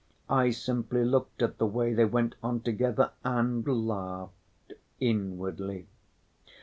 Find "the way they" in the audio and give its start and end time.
1.59-2.05